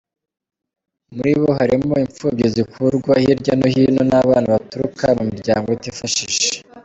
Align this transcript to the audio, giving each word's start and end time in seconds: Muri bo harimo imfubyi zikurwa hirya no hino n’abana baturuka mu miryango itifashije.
Muri 1.15 1.31
bo 1.39 1.49
harimo 1.59 1.93
imfubyi 2.05 2.45
zikurwa 2.55 3.13
hirya 3.23 3.53
no 3.59 3.67
hino 3.73 4.01
n’abana 4.09 4.47
baturuka 4.55 5.05
mu 5.17 5.23
miryango 5.31 5.67
itifashije. 5.77 6.47